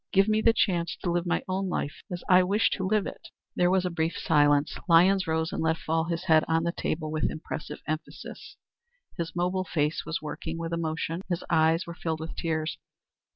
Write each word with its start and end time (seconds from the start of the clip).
Give 0.11 0.27
me 0.27 0.41
the 0.41 0.51
chance 0.51 0.97
to 1.03 1.11
live 1.11 1.27
my 1.27 1.43
own 1.47 1.69
life 1.69 2.01
as 2.11 2.23
I 2.27 2.41
wish 2.41 2.71
to 2.71 2.87
live 2.87 3.05
it." 3.05 3.27
There 3.55 3.69
was 3.69 3.85
a 3.85 3.91
brief 3.91 4.17
silence. 4.17 4.75
Lyons 4.89 5.27
rose 5.27 5.51
and 5.53 5.61
let 5.61 5.77
fall 5.77 6.05
his 6.05 6.23
hand 6.23 6.43
on 6.47 6.63
the 6.63 6.71
table 6.71 7.11
with 7.11 7.29
impressive 7.29 7.83
emphasis. 7.87 8.57
His 9.19 9.35
mobile 9.35 9.63
face 9.63 10.03
was 10.03 10.19
working 10.19 10.57
with 10.57 10.73
emotion; 10.73 11.21
his 11.29 11.43
eyes 11.51 11.85
were 11.85 11.93
filled 11.93 12.19
with 12.19 12.35
tears. 12.35 12.79